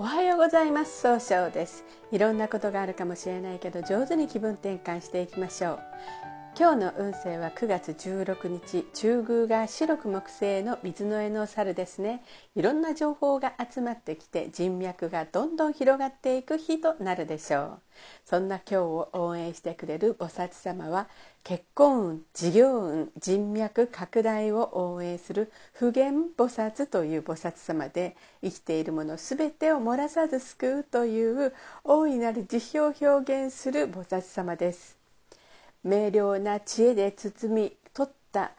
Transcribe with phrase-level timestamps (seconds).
[0.00, 1.00] おはようございます。
[1.00, 1.84] 総称です。
[2.12, 5.80] いろんなことがあるかもしれないけど上手に気分転換していきましょう。
[6.58, 12.24] 今日の運勢は9月16日中宮が白く木星の水の絵の猿ですね。
[12.56, 17.80] いろんな情報が集まってきて人脈がどんどん広がっていく日となるでしょう。
[18.24, 21.08] そんな今日を応援してくれる菩薩様は
[21.44, 31.54] 結婚運事業運人脈拡大を応援する普賢菩薩という菩薩様で生きているもの全てを漏らさず救うという
[31.84, 34.97] 大いなる慈悲を表現する菩薩様です。
[35.84, 38.52] 明瞭な知恵で包み取った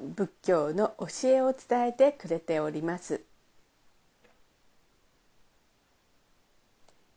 [0.00, 3.22] 仏教の教えを伝えてくれております。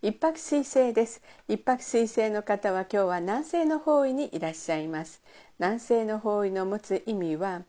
[0.01, 1.21] 一泊水星です。
[1.47, 5.21] 一泊水星の方は今日は南西の方位にいらっしゃいます。
[5.59, 7.61] 南西の方位の持つ意味は、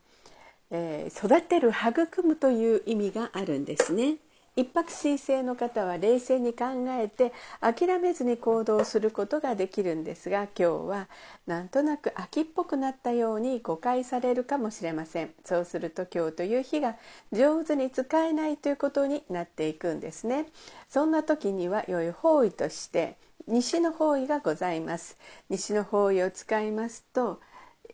[0.71, 4.17] えー、育てる育むという意味があるんですね。
[4.55, 6.65] 一泊水星の方は冷静に考
[7.01, 11.09] えて諦めずに行動することができるんですが今日は
[11.47, 15.31] なんとなく秋っぽくなったように誤解されるかもしれません。
[15.45, 16.97] そうすると今日という日が
[17.33, 20.47] 上手に使えないということになっていくんですね。
[20.91, 25.17] そんな時には良い方位として西の方位がございます。
[25.49, 27.41] 西の方位を使いますと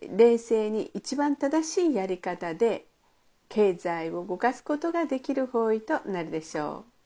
[0.01, 2.88] 冷静に一番正しいやり方で
[3.49, 6.98] 経済を動かすことができる方位となるでしょう。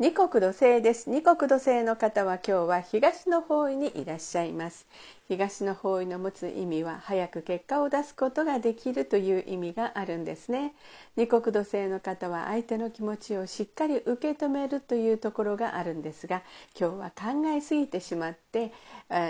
[0.00, 1.10] 二国土星です。
[1.10, 4.86] 二国土星の方は今日は東の方位にいらっしゃいます。
[5.28, 10.74] 東の方位の持つ意味は早く結果を出すことができるという意味があるんですね。
[11.16, 16.42] 二国土星の方は相手の気持ちをしっかり受け止めるというところがあるんですが
[16.76, 18.72] 今日は考えすぎてしまって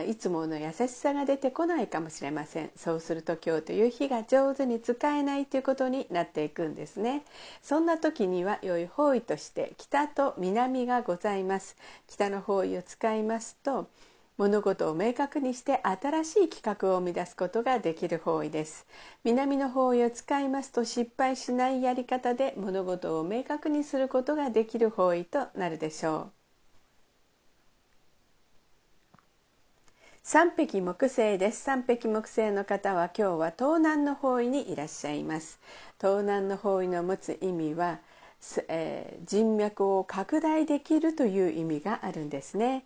[0.09, 2.71] いつもの優しさが出てこないかもしれません。
[2.77, 7.25] そうすると今日という日が上手に使えないということになっていくんですね。
[7.61, 11.75] そんな時には良い方位として北と南がございます。
[12.07, 13.89] 北の方位を使いますと
[14.37, 18.87] 物事を明確にして新しい企画を生み出すことができる方位です。
[19.25, 26.31] 南の方位を使いますと失敗しないやり方で物事を明確にすることができる方位となるでしょう。
[30.23, 31.63] 三匹木星です。
[31.63, 35.59] 三匹木星の方は今日は東南の方位にいらっしゃいます。
[35.99, 37.99] 東南の方位の持つ意味は
[38.69, 42.85] えー、人脈を拡大できるという意味があるんですね。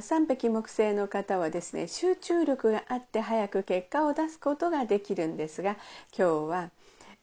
[0.00, 5.76] 三匹木星の方はですね集中力があって早く結果を出すことができるんですが
[6.16, 6.70] 今日は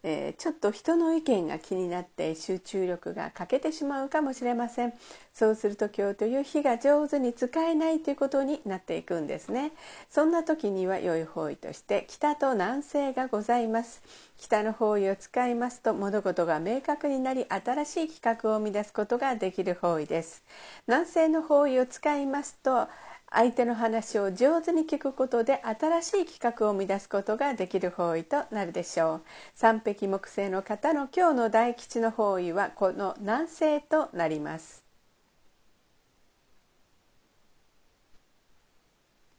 [0.03, 4.93] えー、ちょっと人の意見が気になって集中力が欠けてしまうかもしれません。
[5.33, 9.71] そうすると今日という日が上手に使えないということになっていくんですね。
[10.09, 14.01] そんな時には良い方位として北と南西がございます。
[14.37, 20.43] 北の方位を使いますと物事が明確になり新しい企画を生み出すことができる方位です。
[20.87, 22.87] 南西の方位を使いますと
[23.29, 29.21] 相手の話を上手に聞くことで新しい企画を生み出すことができる方位となるでしょう。
[29.53, 34.86] 三匹木星の方の今日の大吉の方位はこの南西となります。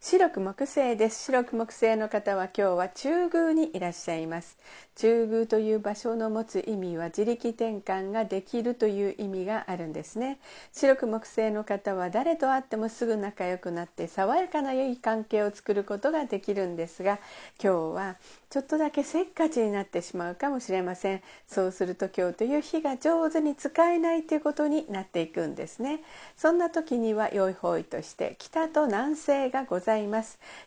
[0.01, 1.25] 白く木星です。
[1.25, 4.57] 白く木星の方は今日は中宮にいらっしゃいます。
[4.95, 10.39] 中宮という場所の持つ意味は自力転換ができるという意味があるんですね。
[10.71, 17.19] 白く木星の方は誰と会ってもすぐ仲良くなって爽やかな良い関係を作ることができるんですが
[17.61, 18.15] 今日は
[18.49, 21.21] ちょっとだけせっかちになってしまうかもしれません。
[21.45, 25.99] そうすると今日という日が上手に使えないということになっていくんですね。
[26.37, 29.88] そんな時には良い方位として北と南西がございます。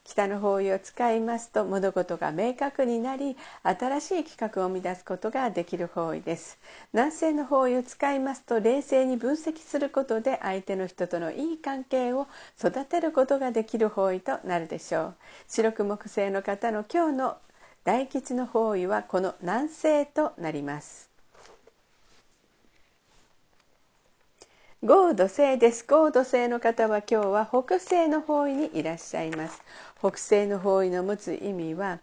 [0.04, 6.58] 北の方位を使いますと物事が明確になり新しい企画を生み出すことができる方位です。
[6.92, 12.26] 南西の方位を使いますと冷静に分析することで相手の人とのいい関係を
[12.58, 15.14] 育てることができる方位となるでしょう。
[15.46, 17.36] 白く木星の方の今日の
[17.84, 21.11] 大吉の方位はこの南西となります。
[24.84, 25.86] 豪土星です。
[25.88, 29.62] 豪土星の方は今日は北西の方位にいらっしゃいます。
[30.00, 32.00] 北西の方位の持つ意味は、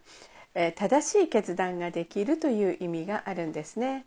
[0.54, 4.06] えー、正しい決断ができるという意味があるんですね。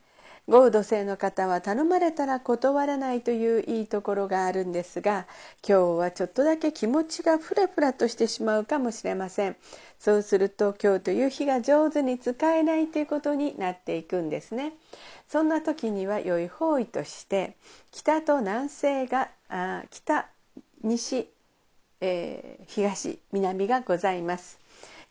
[0.50, 5.26] 豪土星の方は頼まれたら断らないといういいところがあるんですが
[5.68, 9.56] 今日はちょっとだけ気持ちがフラフラとしてしまうかもしれません。
[10.00, 14.74] そうすると今日という日が上手に使えないということになっていくんですね。
[15.30, 17.56] そんな時には良い方位として
[17.92, 20.28] 北と南西があ北
[20.84, 21.30] 西、
[22.02, 24.60] えー、東南がございます。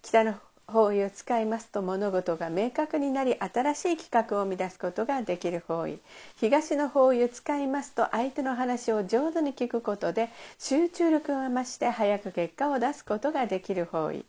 [0.02, 0.34] 北の
[0.66, 5.98] 方位を使いますと物事が明確になり新しい企画を生み出すことができる方位。
[6.36, 10.28] 東の方位を使いますと相手の話を上手に聞くことで
[10.58, 14.24] 集中力が増して早く結果を出すことができる方位。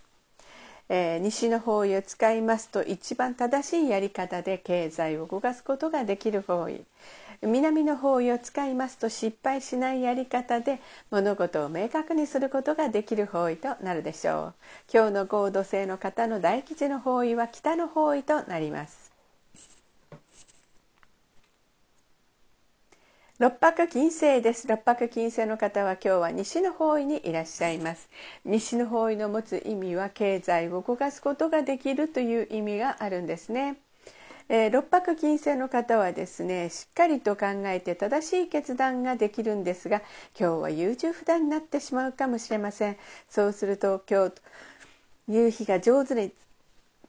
[0.90, 6.84] えー、西の方位を使いますと一番正しいやり方で経済を動かすことができる方位。
[7.46, 10.80] 南の方位を使いますと失敗しないやり方で
[11.12, 14.54] 物事を明確にすることができる方位となるでしょう。
[14.94, 19.12] 今日の合土星の方の大吉の方位は北の方位となります。
[23.40, 24.68] 六白金星です。
[24.68, 28.08] 六白金星の方は今日は西の方位にいらっしゃいます。
[28.46, 33.76] 西の方位の持つ意味は経済を動かすことができるという意味があるんですね。
[34.50, 40.02] えー、六白金星の方はですねしっかりと考えて正しい決断ができるんですが
[40.38, 42.98] 今日は優柔不断になってしまうかもしれません。
[43.30, 44.34] そうすると今日
[45.28, 46.32] 夕日が上手に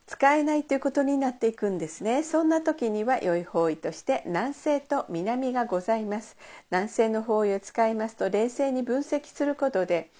[0.07, 2.23] 使えないということになっていくんですね。
[2.23, 6.37] そんな時には良い方位として南西と南がございます。
[6.71, 10.11] 南西の方位を使いますと冷静に分析することで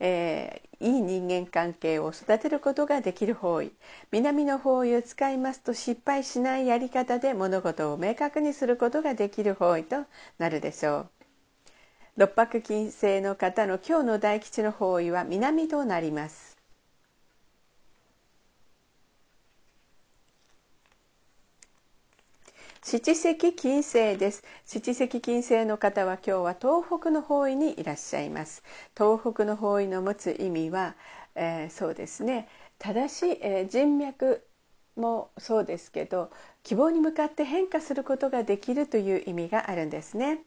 [0.00, 3.72] えー、いい人間関係を育てることができる方位。
[4.10, 10.04] 南の方位を使いますと失敗しないやり方で物事を明確にすることができる方位と
[10.38, 11.10] なるでしょう。
[12.16, 16.49] 六白金星の方の今日の大吉の方位は南となります。
[22.92, 24.42] 七石金星です。
[24.64, 28.64] 七石金星の方は今日は東北の方位にいらっしゃいます。
[28.98, 30.96] 東北の方位の持つ意味は、
[31.36, 32.48] えー、そうですね。
[32.80, 34.44] 正しい、えー、人脈
[34.96, 36.32] もそうですけど
[36.64, 40.40] 希望に向かって変化することができるという意味があるんですね。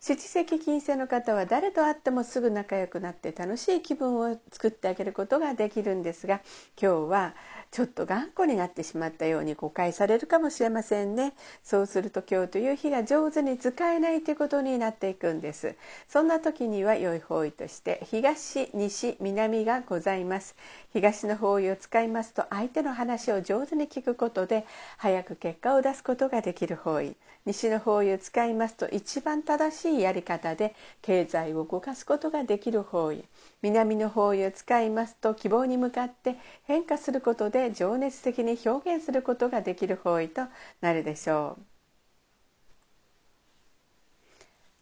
[0.00, 6.40] 七石金星の方は誰と会ってもすぐ仲良くなって楽しい気分を作ってあげることができるんですが
[6.80, 7.34] 今日は
[7.72, 11.32] ちょっと頑固になってしまったように誤解されるかもしれませんね。
[11.64, 15.74] そうすると今日という日が上手に使えないということになっていくんです。
[16.06, 20.54] そんな時には良い方位として東西南がございます。
[20.92, 24.66] 東の方位を使いますと相手の話を上手に聞くことで
[24.98, 27.16] 早く結果を出すことができる方位。
[27.44, 33.24] 西の方位を使いますと一番正しいやり方で経済を動かすことができる方位。
[33.62, 40.42] 南の方位を使いますと希望に向かって変化することでで情熱的に表現することができる方位と
[40.80, 41.62] なるでしょう。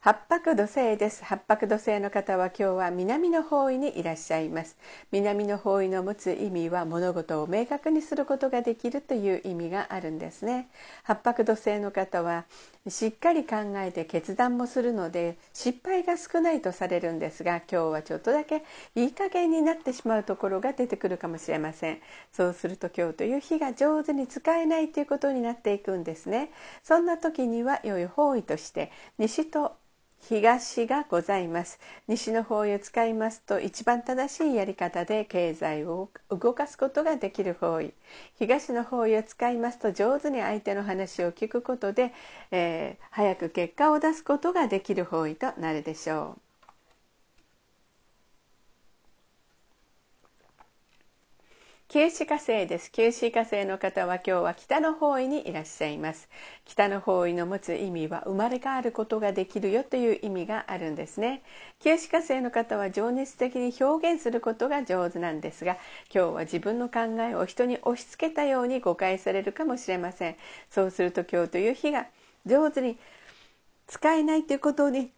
[0.02, 1.22] 八白土星です。
[1.22, 4.78] 八白土星の方は今日は南の方位にいらっしゃいます。
[5.12, 10.70] 南の方位の持つ意味は物事を明確にすることができるという意味があるんですね。
[11.02, 12.46] 八白土星の方は
[12.88, 22.00] しっかり考えて決断もするので失敗が少ないとされるんですが今日はちょっとだけいい加減になってしまうところが出てくるかもしれません。
[22.32, 26.50] そうすると今日という日が上手に使えないということになっていくんですね。
[26.82, 29.76] そんな時には良い方位として西と
[30.22, 31.80] 東がございます。
[32.06, 37.92] 西の方位を使いますと一番正しいやり方で経済を動かすことができる方位。
[38.38, 42.12] 東の方位を使いますと上手に相手の話を聞くことで、
[42.50, 46.49] えー、早く結果を出すことができる方位となるでしょう。
[51.92, 52.92] 九死火星です。
[52.92, 56.28] 九死火星の方は今日は北の方位にいらっしゃいます。
[56.64, 61.42] 北の方位の持つ意味は生まれ変わることができるよという意味があるんですね。
[61.80, 65.78] 九死火星の方は情熱的に表現することが上手なんですが
[66.14, 70.36] 今日は自分の考えを人に押し付けたように誤解されるかもしれません。
[70.70, 72.06] そうすると今日という日が
[72.46, 72.98] 上手に
[73.88, 75.10] 使えないということに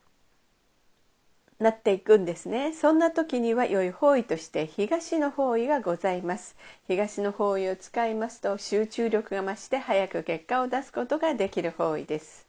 [1.62, 2.73] なっていくんですね。
[2.75, 6.57] そんな時には良い方位として東の方位がございます。
[6.87, 12.47] 東の方位を使いますと集中力が増して早く結果を出すことができる方位です。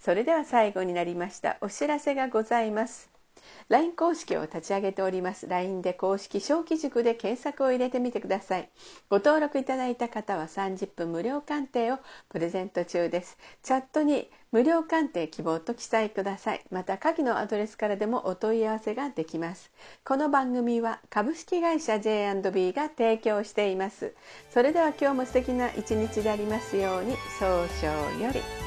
[0.00, 3.19] それでは最後になりましたお知らせがございます。
[3.68, 5.46] LINE 公式を立ち上げております。
[5.46, 8.68] LINE で公式小規塾で検索を入れてみてください。
[9.08, 13.38] ご登録いただいた方は30分無料鑑定をプレゼント中です。
[13.62, 16.64] チャットに無料鑑定希望と記載ください。
[16.70, 19.70] また下記のアドレスからでもお問い合わせができます。
[20.04, 24.14] この番組は株式会社 J&B が提供しています。
[24.52, 27.16] それでは今日も素敵な一日でありますように。
[27.38, 28.59] 早々より。